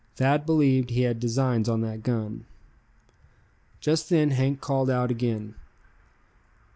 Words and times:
Thad 0.15 0.47
believed 0.47 0.89
he 0.89 1.01
had 1.03 1.19
designs 1.19 1.69
on 1.69 1.81
that 1.81 2.01
gun. 2.01 2.45
Just 3.79 4.09
then 4.09 4.31
Hank 4.31 4.59
called 4.59 4.89
out 4.89 5.11
again. 5.11 5.53